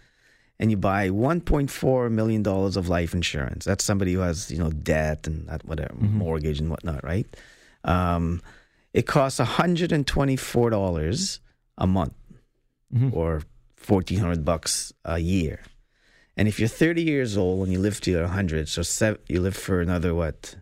[0.62, 4.70] and you buy 1.4 million dollars of life insurance, that's somebody who has you know
[4.70, 7.28] debt and that whatever mortgage and whatnot, right?
[7.84, 8.42] Um,
[8.94, 11.40] it costs 124 dollars
[11.78, 12.14] a month
[13.12, 13.42] or
[13.88, 15.60] 1400 bucks a year.
[16.38, 19.56] And if you're 30 years old and you live to 100, so sev- you live
[19.56, 20.56] for another what,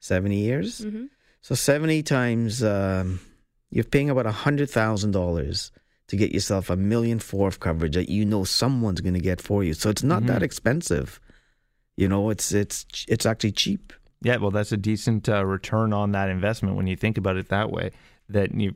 [0.00, 0.78] 70 years?
[0.84, 1.06] hmm
[1.42, 3.18] So 70 times, um,
[3.70, 5.70] you're paying about $100,000
[6.10, 9.40] to get yourself a million four of coverage that you know someone's going to get
[9.40, 9.74] for you.
[9.74, 11.20] So it's not that expensive.
[11.96, 13.92] You know, it's it's it's actually cheap.
[14.20, 17.48] Yeah, well, that's a decent uh, return on that investment when you think about it
[17.50, 17.92] that way.
[18.28, 18.74] That you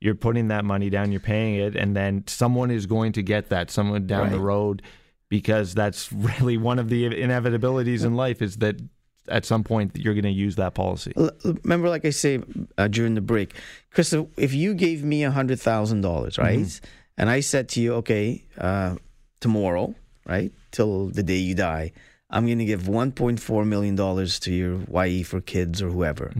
[0.00, 3.50] you're putting that money down, you're paying it, and then someone is going to get
[3.50, 4.82] that someone down the road
[5.28, 8.80] because that's really one of the inevitabilities in life is that
[9.28, 11.12] at some point you're going to use that policy.
[11.44, 12.40] Remember, like I say
[12.78, 13.54] uh, during the break,
[13.92, 16.80] Chris, if you gave me a hundred thousand dollars, right,
[17.16, 18.96] and I said to you, okay, uh,
[19.40, 19.94] tomorrow,
[20.26, 21.92] right, till the day you die,
[22.30, 26.32] I'm going to give 1.4 million dollars to your wife or kids or whoever.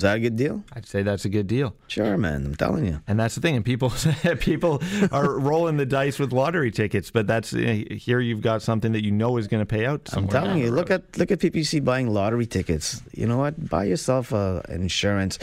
[0.00, 0.64] Is that a good deal?
[0.72, 1.76] I'd say that's a good deal.
[1.86, 2.46] Sure, man.
[2.46, 3.02] I'm telling you.
[3.06, 3.92] And that's the thing, and people
[4.38, 4.82] people
[5.12, 9.04] are rolling the dice with lottery tickets, but that's uh, here you've got something that
[9.04, 10.08] you know is going to pay out.
[10.14, 10.70] I'm telling you.
[10.70, 13.02] Look at look at PPC buying lottery tickets.
[13.12, 13.68] You know what?
[13.68, 15.38] Buy yourself a an insurance,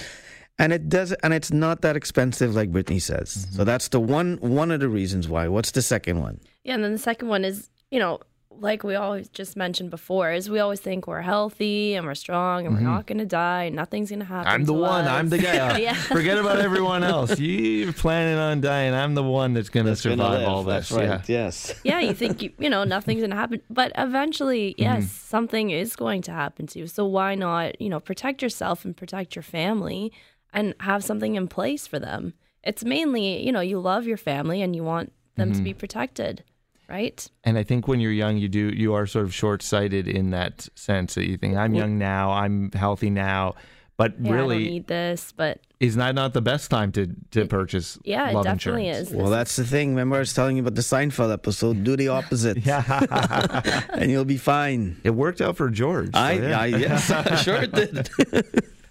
[0.58, 3.48] and it does, and it's not that expensive, like Brittany says.
[3.52, 5.50] So that's the one one of the reasons why.
[5.50, 6.40] What's the second one?
[6.64, 8.22] Yeah, and then the second one is, you know,
[8.60, 12.66] like we always just mentioned before, is we always think we're healthy and we're strong
[12.66, 14.52] and we're not going to die and nothing's going to happen.
[14.52, 15.06] I'm the to one.
[15.06, 15.10] us.
[15.10, 15.78] I'm the guy.
[15.80, 15.94] yeah.
[15.94, 17.40] Forget about everyone else.
[17.40, 18.94] You're planning on dying.
[18.94, 20.90] I'm the one that's going to That's gonna survive all this.
[20.90, 21.08] That's right.
[21.30, 21.44] Yeah.
[21.46, 21.80] Yes.
[21.84, 25.08] yeah, you think you, you know nothing's going to happen, but eventually, yes, Mm-hmm.
[25.08, 26.88] something is going to happen to you.
[26.88, 30.12] So why not, you know, protect yourself and protect your family
[30.54, 32.34] and have something in place for them?
[32.64, 35.58] It's mainly, you know, you love your family and you want them Mm-hmm.
[35.60, 36.44] to be protected,
[36.90, 37.30] right?
[37.44, 40.32] And I think when you're young, you do you are sort of short sighted in
[40.32, 43.56] that sense that you think I'm young now, I'm healthy now,
[43.98, 47.08] but Yeah, I don't really need this, but is that not the best time to
[47.32, 49.10] to purchase yeah, it love definitely insurance?
[49.12, 49.16] is.
[49.16, 49.90] Well, that's the thing.
[49.90, 51.84] Remember, I was telling you about the Seinfeld episode.
[51.84, 52.84] Do the opposite, Yeah,
[53.94, 55.00] and you'll be fine.
[55.04, 56.14] it worked out for George.
[56.14, 56.60] so I, yeah.
[56.60, 58.10] I yes, sure it did.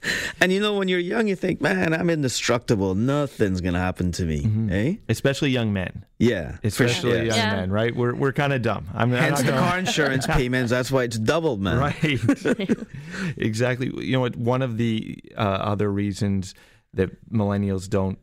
[0.40, 2.94] and you know, when you're young, you think, "Man, I'm indestructible.
[2.94, 4.96] Nothing's gonna happen to me." Eh?
[5.08, 7.24] especially young men, Yeah, especially sure.
[7.24, 7.56] young Yeah.
[7.56, 7.94] men, right?
[7.94, 8.86] We're we're kind of dumb.
[8.94, 10.70] I'm, I'm not the gonna- car insurance payments.
[10.70, 11.78] That's why it's doubled, man.
[11.78, 11.96] Right.
[13.36, 13.92] exactly.
[14.04, 14.36] You know what?
[14.36, 16.54] One of the uh, other reasons
[16.94, 18.18] that millennials don't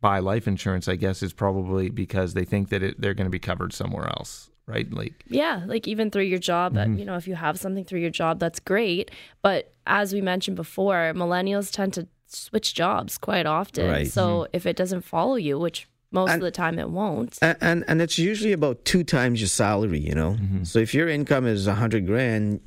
[0.00, 3.30] buy life insurance, I guess, is probably because they think that it, they're going to
[3.30, 4.49] be covered somewhere else.
[4.70, 4.88] Right.
[4.92, 6.98] Like, Yeah, like even through your job, uh, Mm-hmm.
[6.98, 9.10] you know, if you have something through your job, that's great.
[9.42, 13.86] But as we mentioned before, millennials tend to switch jobs quite often.
[13.88, 14.08] Right.
[14.08, 14.56] So Mm-hmm.
[14.56, 17.38] if it doesn't follow you, which most And- of the time it won't.
[17.42, 20.00] And, and and it's usually about two times your salary.
[20.10, 20.64] You know, Mm-hmm.
[20.64, 22.60] so if your income is a hundred grand,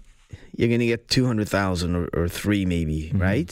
[0.57, 3.21] you're gonna get two hundred thousand or, or three maybe, Mm-hmm.
[3.21, 3.51] right?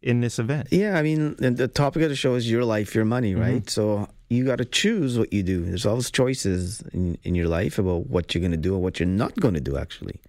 [0.00, 0.68] in this event.
[0.70, 3.68] Yeah, I mean, the topic of the show is your life, your money, right?
[3.68, 5.64] So you got to choose what you do.
[5.64, 9.00] There's always choices in, in your life about what you're going to do and what
[9.00, 10.20] you're not going to do, actually.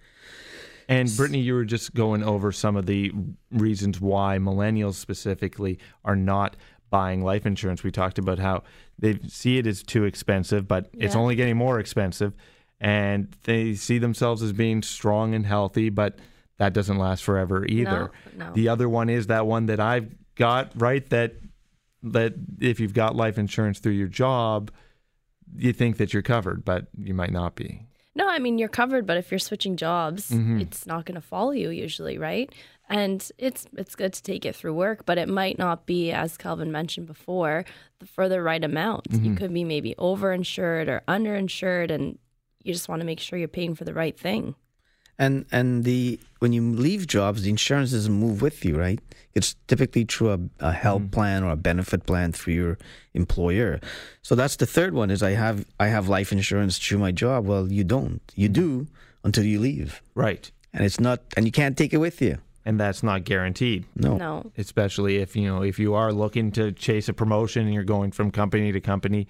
[0.88, 3.12] And Brittany, you were just going over some of the
[3.50, 6.56] reasons why millennials specifically are not
[6.90, 7.82] buying life insurance.
[7.84, 8.62] We talked about how
[8.98, 12.32] they see it as too expensive, but it's only getting more expensive.
[12.80, 16.18] And they see themselves as being strong and healthy, but
[16.56, 18.10] that doesn't last forever either.
[18.36, 18.52] No, no.
[18.54, 21.08] The other one is that one that I've got, right?
[21.10, 21.34] That
[22.02, 24.70] that if you've got life insurance through your job,
[25.56, 27.87] you think that you're covered, but you might not be.
[28.18, 30.60] No, I mean you're covered, but if you're switching jobs, Mm-hmm.
[30.60, 32.52] it's not going to follow you usually, right?
[32.90, 36.36] And it's it's good to take it through work, but it might not be, as
[36.36, 37.64] Kelvin mentioned before,
[38.00, 39.04] the, for the right amount.
[39.10, 39.24] Mm-hmm.
[39.24, 42.18] You could be maybe overinsured or underinsured, and
[42.64, 44.54] you just want to make sure you're paying for the right thing.
[45.18, 49.00] And and the when you leave jobs, the insurance doesn't move with you, right?
[49.34, 51.12] It's typically through a, a health mm.
[51.12, 52.78] plan or a benefit plan through your
[53.14, 53.80] employer.
[54.22, 57.46] So that's the third one is I have I have life insurance through my job.
[57.46, 58.20] Well, you don't.
[58.36, 58.52] You mm.
[58.52, 58.86] do
[59.24, 60.50] until you leave, Right.
[60.72, 62.38] and it's not, and you can't take it with you.
[62.64, 63.84] And that's not guaranteed.
[63.96, 64.16] No.
[64.16, 67.82] No, especially if you know if you are looking to chase a promotion and you're
[67.82, 69.26] going from company to company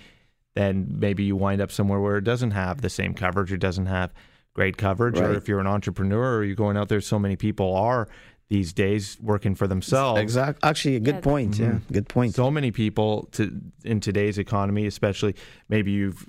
[0.54, 3.86] then maybe you wind up somewhere where it doesn't have the same coverage it doesn't
[3.86, 4.12] have
[4.58, 7.76] great coverage or if you're an entrepreneur or you're going out there so many people
[7.76, 8.08] are
[8.48, 10.68] these days working for themselves Exactly.
[10.68, 11.20] Actually, a good Yeah.
[11.30, 11.58] point.
[11.60, 11.92] Yeah, mm-hmm.
[11.92, 12.34] good point.
[12.34, 13.42] so many people to
[13.84, 15.34] in today's economy especially
[15.68, 16.26] maybe you've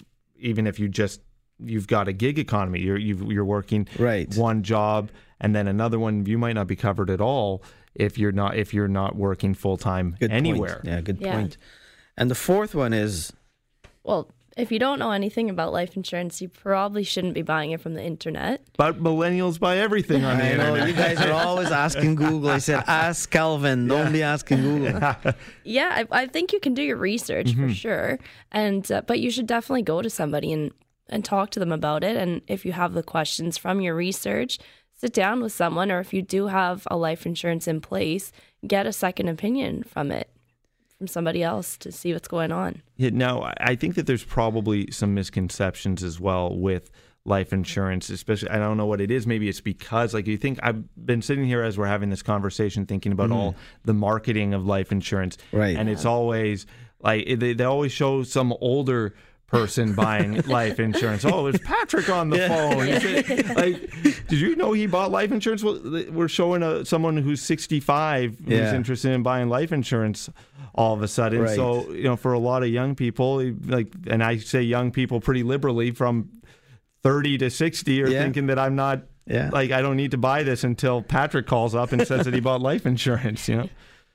[0.49, 1.21] even if you just
[1.71, 4.31] you've got a gig economy you're you've, you're working Right.
[4.35, 5.09] one job
[5.41, 7.63] and then another one you might not be covered at all
[7.95, 10.85] if you're not if you're not working full time anywhere Point.
[10.85, 11.35] Yeah, good Yeah.
[11.35, 11.57] point.
[12.15, 13.33] And the fourth one is
[14.03, 14.29] well,
[14.59, 17.93] if you don't know anything about life insurance, you probably shouldn't be buying it from
[17.93, 18.61] the internet.
[18.77, 20.87] But millennials buy everything on the I know internet.
[20.87, 22.49] you guys are always asking Google.
[22.49, 23.87] I said, ask Kelvin.
[23.87, 25.15] Don't be asking Google.
[25.63, 28.17] Yeah, I, I think you can do your research for sure,
[28.51, 30.71] and uh, but you should definitely go to somebody and
[31.07, 32.17] and talk to them about it.
[32.17, 34.57] And if you have the questions from your research,
[34.95, 38.31] sit down with someone, or if you do have a life insurance in place,
[38.65, 40.29] get a second opinion from it
[40.99, 42.83] from somebody else to see what's going on.
[42.97, 46.91] Yeah, no, I- I think that there's probably some misconceptions as well with
[47.25, 48.49] life insurance, especially.
[48.49, 49.25] I don't know what it is.
[49.25, 52.85] Maybe it's because, like, you think I've been sitting here as we're having this conversation,
[52.85, 53.55] thinking about all mm.
[53.85, 55.77] the marketing of life insurance, Right.
[55.77, 56.65] And it's always
[57.01, 59.15] like they, they always show some older
[59.49, 61.25] person buying life insurance.
[61.25, 62.87] Oh, there's Patrick on the phone.
[62.87, 65.63] It- like, did you know he bought life insurance?
[65.63, 68.75] We're showing a, someone who's 65 who's Yeah.
[68.75, 70.29] interested in buying life insurance
[70.75, 71.41] all of a sudden.
[71.41, 71.55] Right.
[71.55, 75.19] So you know, for a lot of young people, like, and I say young people
[75.19, 76.29] pretty liberally, from
[77.03, 78.21] thirty to sixty, are Yeah.
[78.23, 79.03] thinking that I'm not.
[79.25, 79.49] Yeah.
[79.51, 82.39] Like I don't need to buy this until Patrick calls up and says that he
[82.39, 83.47] bought life insurance.
[83.49, 83.69] You know.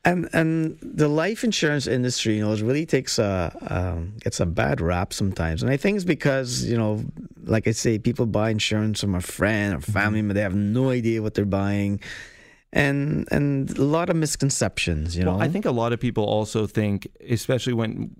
[0.07, 4.45] And and the life insurance industry, you know, it really takes a um, gets a
[4.45, 7.03] bad rap sometimes, and I think it's because you know,
[7.45, 10.91] like I say, people buy insurance from a friend or family, but they have no
[10.91, 12.01] idea what they're buying,
[12.73, 15.33] and and a lot of misconceptions, you know.
[15.33, 18.11] Well, I think a lot of people also think, especially when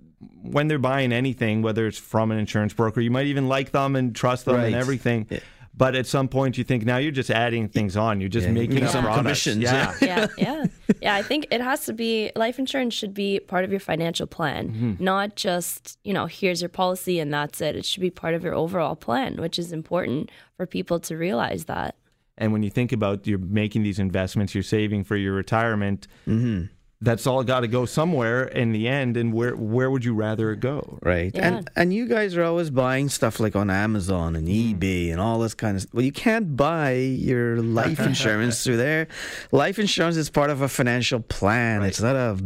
[0.41, 3.95] when they're buying anything, whether it's from an insurance broker, you might even like them
[3.95, 4.65] and trust them Right.
[4.67, 5.27] and everything.
[5.29, 5.39] Yeah.
[5.77, 8.21] But at some point, you think now you're just adding things on.
[8.21, 9.21] You're just Yeah, making making some products.
[9.21, 9.93] commissions, Yeah.
[10.01, 10.65] yeah, yeah,
[11.01, 11.15] yeah.
[11.15, 14.95] I think it has to be life insurance should be part of your financial plan,
[14.99, 17.75] not just you know here's your policy and that's it.
[17.75, 21.65] It should be part of your overall plan, which is important for people to realize
[21.65, 21.95] that.
[22.37, 26.07] And when you think about you're making these investments, you're saving for your retirement.
[26.27, 26.65] Mm-hmm.
[27.01, 29.17] That's all got to go somewhere in the end.
[29.17, 30.97] And where where would you rather it go?
[31.01, 31.31] Right.
[31.35, 31.47] Yeah.
[31.47, 34.79] And and you guys are always buying stuff like on Amazon and mm.
[34.79, 35.93] eBay and all this kind of stuff.
[35.93, 39.07] Well, you can't buy your life insurance through there.
[39.51, 41.83] Life insurance is part of a financial plan.
[41.83, 42.39] It's not a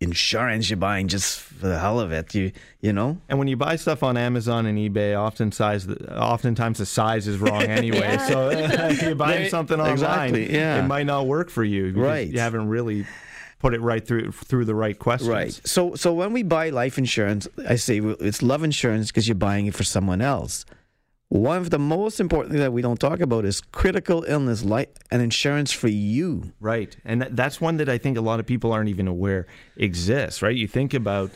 [0.00, 2.34] insurance you're buying just for the hell of it.
[2.34, 3.18] You you know?
[3.28, 7.36] And when you buy stuff on Amazon and eBay, often size, oftentimes the size is
[7.38, 7.98] wrong anyway.
[8.00, 8.28] Yeah.
[8.28, 9.50] So if you're buying Right.
[9.50, 10.82] something online, Exactly, yeah.
[10.82, 11.88] it might not work for you.
[11.88, 12.28] because Right.
[12.28, 13.04] You haven't really
[13.60, 15.30] put it right through through the right questions.
[15.30, 15.60] Right.
[15.64, 19.66] So so when we buy life insurance, I say it's love insurance because you're buying
[19.66, 20.64] it for someone else.
[21.28, 24.88] One of the most important things that we don't talk about is critical illness, life,
[25.12, 26.52] and insurance for you.
[26.58, 26.96] Right.
[27.04, 29.46] And that's one that I think a lot of people aren't even aware
[29.76, 30.56] exists, right?
[30.56, 31.30] You think about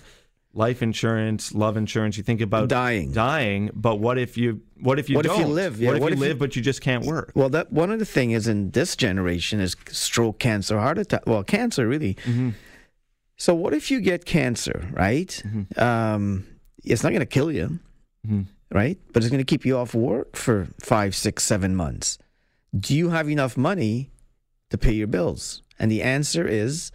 [0.56, 3.12] life insurance, love insurance, you think about Dying.
[3.12, 5.40] Dying, but what if you what if you What if don't?
[5.40, 5.80] you live?
[5.80, 7.32] Yeah, what if what you if you- live but you just can't work?
[7.34, 11.26] Well, that one of the thing is in this generation is stroke, cancer, heart attack.
[11.26, 12.16] Well, cancer really.
[13.36, 15.42] So what if you get cancer, right?
[15.76, 16.46] Um,
[16.84, 17.80] it's not going to kill you,
[18.26, 18.46] Mhm.
[18.70, 18.98] right?
[19.12, 22.16] But it's going to keep you off work for five, six, seven months.
[22.78, 24.10] Do you have enough money
[24.70, 25.62] to pay your bills?
[25.80, 26.92] And the answer is,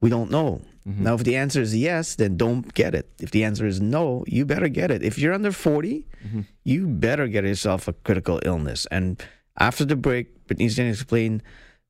[0.00, 0.62] we don't know.
[0.88, 1.04] Mm-hmm.
[1.04, 3.08] Now, if the answer is yes, then don't get it.
[3.20, 5.02] If the answer is no, you better get it.
[5.02, 6.40] If you're under 40, mm-hmm.
[6.64, 8.86] you better get yourself a critical illness.
[8.90, 9.22] And
[9.58, 11.42] after the break, Brittany's going to explain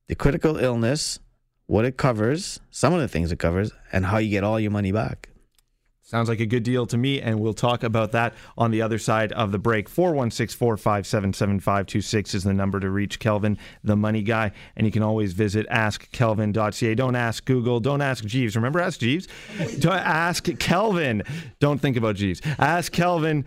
[0.07, 1.19] the critical illness,
[1.67, 4.71] what it covers, some of the things it covers, and how you get all your
[4.71, 5.29] money back.
[6.11, 8.97] Sounds like a good deal to me, and we'll talk about that on the other
[8.97, 9.87] side of the break.
[9.87, 14.51] 416 457 7526 is the number to reach Kelvin, the money guy.
[14.75, 16.95] And you can always visit askkelvin.ca.
[16.95, 17.79] Don't ask Google.
[17.79, 18.57] Don't ask Jeeves.
[18.57, 19.29] Remember, ask Jeeves?
[19.79, 21.23] Don't ask Kelvin.
[21.61, 22.41] Don't think about Jeeves.
[22.59, 23.45] Ask Kelvin,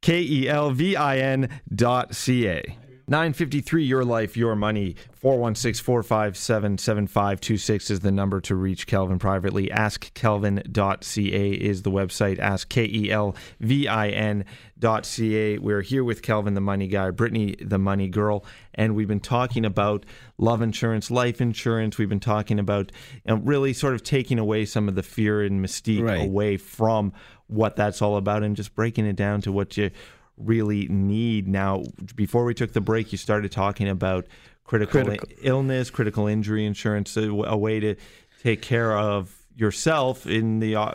[0.00, 2.78] K E L V I N dot C A.
[3.06, 4.96] 953 Your Life, Your Money.
[5.12, 9.68] 416 457 7526 is the number to reach Kelvin privately.
[9.68, 12.38] AskKelvin.ca is the website.
[12.38, 15.58] Ask K E L V I N.ca.
[15.58, 19.64] We're here with Kelvin, the money guy, Brittany, the money girl, and we've been talking
[19.64, 20.04] about
[20.38, 21.98] love insurance, life insurance.
[21.98, 22.90] We've been talking about
[23.26, 26.26] you know, really sort of taking away some of the fear and mystique Right.
[26.26, 27.12] away from
[27.46, 29.90] what that's all about and just breaking it down to what you
[30.36, 31.46] really need.
[31.48, 34.26] Now, before we took the break, you started talking about
[34.64, 35.28] critical, Critical.
[35.42, 37.94] illness, critical injury insurance, a, a way to
[38.42, 40.94] take care of yourself in the uh,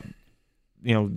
[0.83, 1.11] you know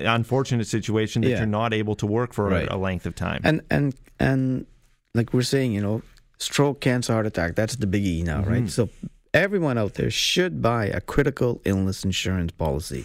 [0.00, 1.38] unfortunate situation that Yeah.
[1.38, 2.68] you're not able to work for Right.
[2.68, 3.40] a, a length of time.
[3.44, 4.66] And and and
[5.14, 6.02] like we're saying, you know,
[6.38, 8.68] stroke, cancer, heart attack, that's the biggie now, right?
[8.68, 8.88] So
[9.34, 13.04] everyone out there should buy a critical illness insurance policy.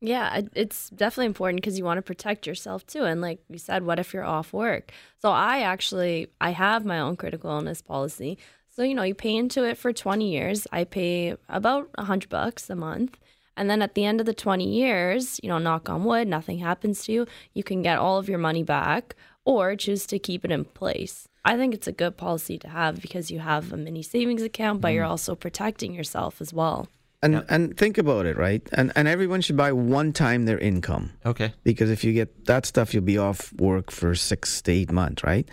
[0.00, 3.02] Yeah, it's definitely important because you want to protect yourself too.
[3.02, 4.92] And like you said, what if you're off work?
[5.20, 8.38] So I actually I have my own critical illness policy.
[8.68, 10.68] So you know, you pay into it for 20 years.
[10.70, 13.18] I pay about a hundred bucks a month,
[13.56, 16.58] And then at the end of the 20 years, you know, knock on wood, nothing
[16.60, 20.44] happens to you, you can get all of your money back or choose to keep
[20.44, 21.26] it in place.
[21.44, 24.80] I think it's a good policy to have because you have a mini savings account,
[24.80, 25.10] but you're mm.
[25.10, 26.86] also protecting yourself as well.
[27.20, 28.62] And and think about it, right?
[28.72, 31.12] And and everyone should buy one time their income.
[31.26, 31.52] Okay.
[31.64, 35.24] because if you get that stuff, you'll be off work for six to eight months,
[35.24, 35.48] right?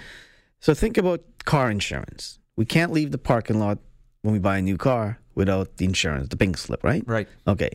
[0.60, 2.40] So think about car insurance.
[2.56, 3.80] We can't leave the parking lot
[4.22, 7.04] when we buy a new car without the insurance, the pink slip, right?
[7.06, 7.28] Right.
[7.48, 7.72] Okay.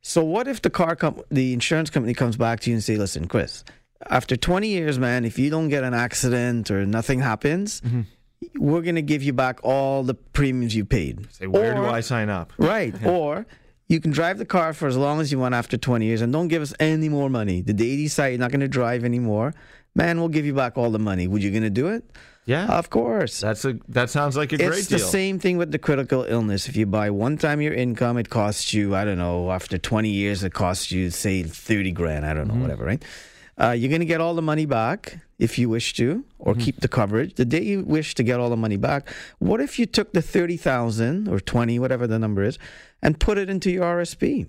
[0.00, 2.96] So what if the car com- the insurance company comes back to you and say,
[2.96, 3.64] "Listen, Chris,
[4.08, 8.02] after 20 years, man, if you don't get an accident or nothing happens, mm-hmm.
[8.58, 12.00] We're going to give you back all the premiums you paid." Say, where do I
[12.00, 12.52] sign up?
[12.58, 12.94] Right.
[13.04, 13.46] Or
[13.88, 16.32] you can drive the car for as long as you want after 20 years and
[16.32, 17.60] don't give us any more money.
[17.60, 19.54] The day you decide you're not going to drive anymore,
[19.94, 21.26] man, we'll give you back all the money.
[21.26, 22.04] Would you going to do it?
[22.46, 22.66] Yeah.
[22.66, 23.40] Of course.
[23.40, 24.78] That's a that sounds like a great deal.
[24.78, 26.68] it's the same thing with the critical illness.
[26.68, 30.10] If you buy one time your income, it costs you, I don't know, after 20
[30.10, 32.26] years, it costs you, say, 30 grand.
[32.26, 32.62] I don't know, mm-hmm.
[32.62, 33.02] whatever, right?
[33.60, 36.80] Uh, you're going to get all the money back if you wish to, or keep
[36.80, 37.34] the coverage.
[37.34, 40.22] The day you wish to get all the money back, what if you took the
[40.22, 42.58] 30,000 or 20, whatever the number is,
[43.02, 44.46] and put it into your RSP?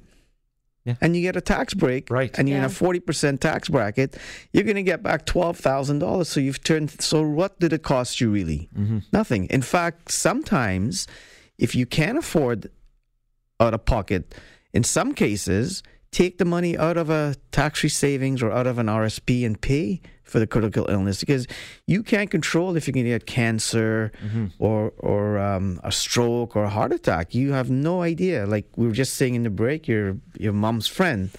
[0.86, 0.96] Yeah.
[1.02, 2.38] And you get a tax break, Right.
[2.38, 4.18] And you're in a forty percent tax bracket.
[4.54, 6.30] You're going to get back twelve thousand dollars.
[6.30, 7.02] So you've turned.
[7.02, 8.70] So what did it cost you really?
[9.12, 9.46] Nothing.
[9.46, 11.08] In fact, sometimes
[11.58, 12.70] if you can't afford
[13.60, 14.36] out of pocket,
[14.74, 15.82] in some cases,
[16.12, 20.02] take the money out of a tax-free savings or out of an RSP and pay
[20.24, 21.46] for the critical illness because
[21.86, 24.12] you can't control if you're going to get cancer
[24.60, 27.36] or or um, a stroke or a heart attack.
[27.36, 28.46] You have no idea.
[28.46, 31.30] Like we were just saying in the break, your your mom's friend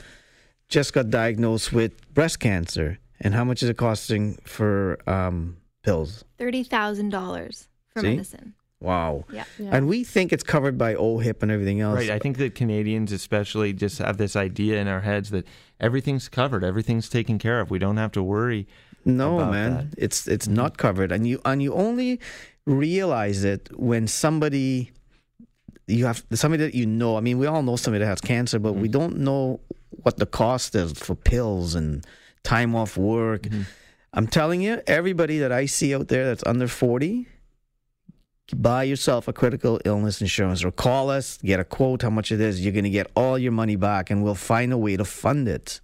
[0.68, 6.24] just got diagnosed with breast cancer, and how much is it costing for um, pills?
[6.38, 8.10] Thirty thousand dollars for See?
[8.10, 8.54] medicine.
[8.80, 9.24] Wow.
[9.32, 9.44] Yeah.
[9.58, 9.70] Yeah.
[9.72, 11.96] And we think it's covered by OHIP and everything else.
[11.96, 12.10] Right.
[12.10, 15.46] I think that Canadians, especially, just have this idea in our heads that
[15.80, 17.70] everything's covered, everything's taken care of.
[17.70, 18.66] We don't have to worry.
[19.04, 19.84] No, about man, that.
[19.84, 20.04] Mm-hmm.
[20.04, 22.18] it's it's not covered, and you and you only
[22.66, 24.90] realize it when somebody
[25.86, 27.16] you have somebody that you know.
[27.16, 28.82] I mean, we all know somebody that has cancer, but Mm-hmm.
[28.82, 29.60] we don't know
[30.02, 32.04] what the cost is for pills and
[32.42, 33.42] time off work.
[33.42, 33.62] Mm-hmm.
[34.12, 37.28] I'm telling you, everybody that I see out there that's under forty.
[38.54, 42.40] Buy yourself a critical illness insurance or call us, get a quote how much it
[42.40, 42.64] is.
[42.64, 45.48] You're going to get all your money back and we'll find a way to fund
[45.48, 45.80] it.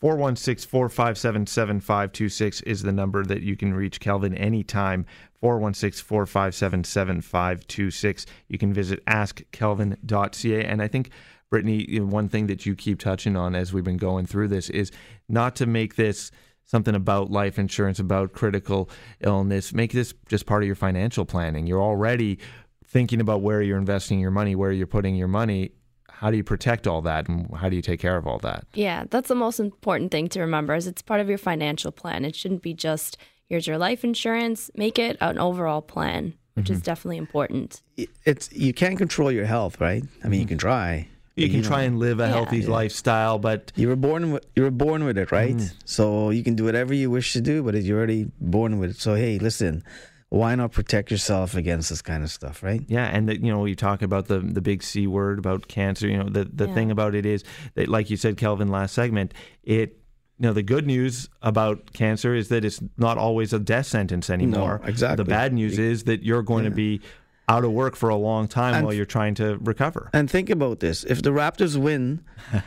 [0.00, 5.04] 416 457 7526 is the number that you can reach Kelvin anytime.
[5.40, 8.26] 416 457 7526.
[8.48, 10.64] You can visit askkelvin.ca.
[10.64, 11.10] And I think,
[11.50, 14.92] Brittany, one thing that you keep touching on as we've been going through this is
[15.28, 16.30] not to make this
[16.68, 18.88] something about life insurance, about critical
[19.20, 19.72] illness.
[19.72, 21.66] Make this just part of your financial planning.
[21.66, 22.38] You're already
[22.84, 25.72] thinking about where you're investing your money, where you're putting your money.
[26.10, 28.66] How do you protect all that and how do you take care of all that?
[28.74, 32.24] Yeah, that's the most important thing to remember is it's part of your financial plan.
[32.24, 33.16] It shouldn't be just
[33.48, 36.84] here's your life insurance, make it an overall plan, which is mm-hmm.
[36.84, 37.82] definitely important.
[38.24, 40.02] it's you can't control your health, right?
[40.22, 40.50] I mean, you mm-hmm.
[40.50, 41.08] can try.
[41.42, 42.28] You can know, try and live a Yeah.
[42.30, 45.56] healthy lifestyle, but You were born with you were born with it, right?
[45.56, 45.72] Mm.
[45.84, 48.96] So you can do whatever you wish to do, but you're already born with it.
[49.00, 49.82] So hey, listen,
[50.30, 52.82] why not protect yourself against this kind of stuff, right?
[52.86, 56.06] yeah, and that you know you talk about the the big C word about cancer.
[56.08, 56.74] You know the the Yeah.
[56.74, 57.44] thing about it is
[57.76, 59.32] that, like you said, Kelvin, last segment,
[59.64, 59.94] it.
[60.40, 64.30] You know the good news about cancer is that it's not always a death sentence
[64.30, 64.80] anymore.
[64.84, 65.24] exactly.
[65.24, 67.00] The bad news is that you're going to be
[67.48, 70.10] out of work for a long time And- while you're trying to recover.
[70.12, 72.20] And think about this: if the Raptors win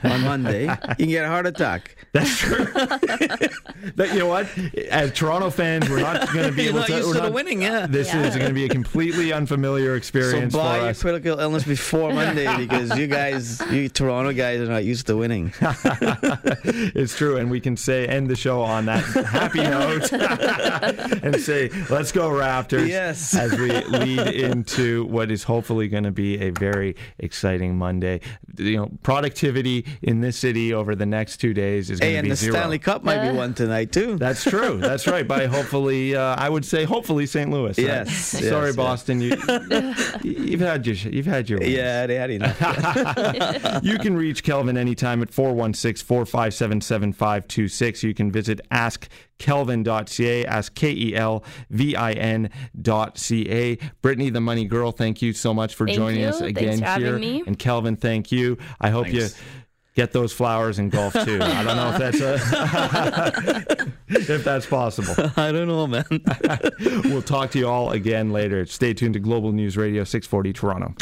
[0.04, 1.96] on Monday, you can get a heart attack.
[2.14, 2.66] That's true.
[3.96, 4.48] that you know what?
[4.90, 6.92] As Toronto fans, we're not going to be able to.
[6.94, 7.88] used we're to not- winning, yeah.
[7.88, 8.24] This Yeah.
[8.24, 11.02] is going to be a completely unfamiliar So experience for buy your us.
[11.02, 15.54] critical illness before Monday because you guys, you Toronto guys, are not used to winning.
[15.64, 20.12] it's true, and we can say end the show on that happy note
[21.24, 23.36] and say, "Let's go Raptors!" Yes.
[23.36, 28.22] as we lead into what is hopefully going to be a very exciting Monday.
[28.58, 32.20] You know, productivity in this city over the next two days is going Hey, to
[32.20, 32.56] and be the zero.
[32.56, 34.18] Stanley Cup might be won tonight too.
[34.18, 34.78] That's true.
[34.78, 35.28] That's right.
[35.28, 37.50] By hopefully, uh, I would say hopefully St.
[37.50, 37.78] Louis.
[37.78, 38.76] Uh, Yes, Sorry, yes, yes.
[38.76, 39.22] Boston.
[39.22, 39.36] You,
[40.24, 41.60] you've had your you've had your.
[41.60, 41.72] wins.
[41.72, 42.60] yeah, they had enough.
[43.84, 48.04] you can reach Kelvin anytime at 416 457 7526.
[48.04, 48.62] You can visit
[49.42, 53.78] askkelvin.ca, ask K E L V I N.ca.
[54.02, 56.28] Brittany, the money girl, thank you so much for Thank joining you.
[56.28, 57.20] us Thanks again for having here.
[57.20, 57.44] me.
[57.46, 58.58] And Kelvin, thank you.
[58.80, 59.38] I hope Thanks.
[59.40, 59.44] you
[59.96, 61.40] get those flowers in golf too.
[61.42, 63.94] I don't know if that's a,
[64.34, 65.14] if that's possible.
[65.38, 66.06] I don't know, man.
[67.06, 68.66] We'll talk to you all again later.
[68.66, 70.96] Stay tuned to Global News Radio 640 Toronto.